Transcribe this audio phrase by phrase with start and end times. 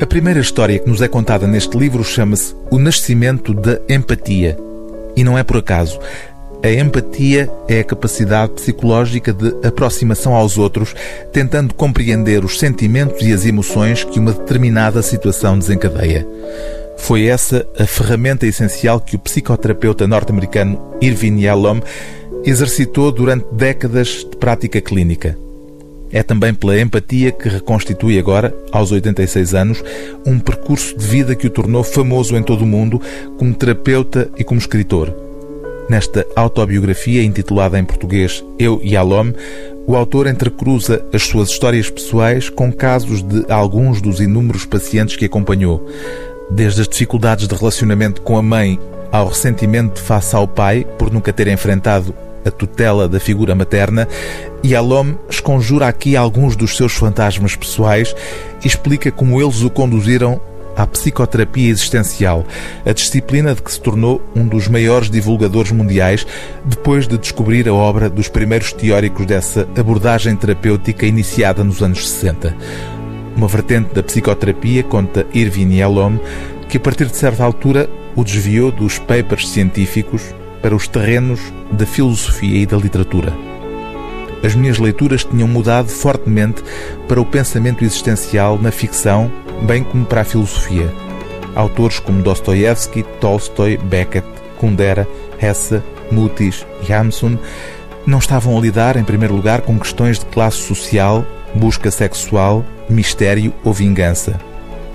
[0.00, 4.56] A primeira história que nos é contada neste livro chama-se O Nascimento da Empatia.
[5.16, 5.98] E não é por acaso.
[6.62, 10.94] A empatia é a capacidade psicológica de aproximação aos outros,
[11.32, 16.24] tentando compreender os sentimentos e as emoções que uma determinada situação desencadeia.
[16.98, 21.80] Foi essa a ferramenta essencial que o psicoterapeuta norte-americano Irvin Yalom
[22.44, 25.36] exercitou durante décadas de prática clínica.
[26.10, 29.84] É também pela empatia que reconstitui agora, aos 86 anos,
[30.26, 33.00] um percurso de vida que o tornou famoso em todo o mundo
[33.36, 35.14] como terapeuta e como escritor.
[35.88, 39.32] Nesta autobiografia, intitulada em português Eu e Alom,
[39.86, 45.24] o autor entrecruza as suas histórias pessoais com casos de alguns dos inúmeros pacientes que
[45.24, 45.88] acompanhou,
[46.50, 48.78] desde as dificuldades de relacionamento com a mãe
[49.10, 52.14] ao ressentimento face ao pai por nunca ter enfrentado
[52.48, 54.08] a tutela da figura materna,
[54.62, 58.14] e Alom esconjura aqui alguns dos seus fantasmas pessoais
[58.64, 60.40] e explica como eles o conduziram
[60.76, 62.46] à psicoterapia existencial,
[62.86, 66.24] a disciplina de que se tornou um dos maiores divulgadores mundiais
[66.64, 72.54] depois de descobrir a obra dos primeiros teóricos dessa abordagem terapêutica iniciada nos anos 60.
[73.36, 76.18] Uma vertente da psicoterapia, conta Irvin Yalom,
[76.68, 80.22] que a partir de certa altura o desviou dos papers científicos
[80.62, 83.32] para os terrenos da filosofia e da literatura.
[84.42, 86.62] As minhas leituras tinham mudado fortemente
[87.08, 89.30] para o pensamento existencial na ficção,
[89.62, 90.92] bem como para a filosofia.
[91.54, 94.26] Autores como Dostoevsky, Tolstói, Beckett,
[94.58, 95.08] Kundera,
[95.40, 97.36] Hesse, Mutis e Hamsun
[98.06, 103.52] não estavam a lidar, em primeiro lugar, com questões de classe social, busca sexual, mistério
[103.64, 104.40] ou vingança.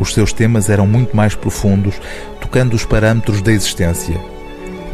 [0.00, 1.94] Os seus temas eram muito mais profundos,
[2.40, 4.35] tocando os parâmetros da existência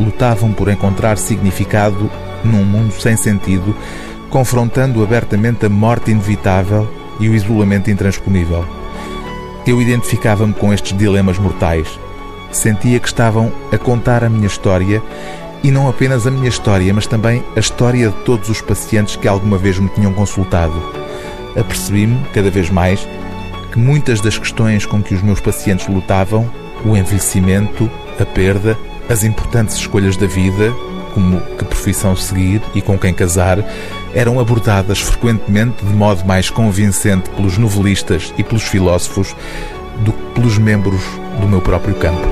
[0.02, 2.10] lutavam por encontrar significado
[2.44, 3.74] num mundo sem sentido,
[4.28, 6.88] confrontando abertamente a morte inevitável
[7.20, 8.64] e o isolamento intransponível.
[9.66, 11.86] Eu identificava-me com estes dilemas mortais.
[12.50, 15.02] Sentia que estavam a contar a minha história
[15.62, 19.28] e não apenas a minha história, mas também a história de todos os pacientes que
[19.28, 20.74] alguma vez me tinham consultado.
[21.56, 23.06] Apercebi-me, cada vez mais,
[23.70, 26.50] que muitas das questões com que os meus pacientes lutavam,
[26.84, 28.76] o envelhecimento, a perda,
[29.12, 30.72] as importantes escolhas da vida,
[31.12, 33.58] como que profissão seguir e com quem casar,
[34.14, 39.36] eram abordadas frequentemente de modo mais convincente pelos novelistas e pelos filósofos
[40.02, 41.02] do que pelos membros
[41.38, 42.26] do meu próprio campo.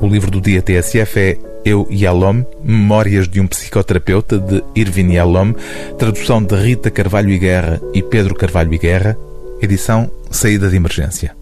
[0.00, 5.12] O livro do dia TSF é Eu e Alom, Memórias de um Psicoterapeuta, de Irvin
[5.12, 5.52] Yalom,
[5.98, 9.18] tradução de Rita Carvalho e Guerra e Pedro Carvalho e Guerra,
[9.60, 11.41] edição Saída de Emergência.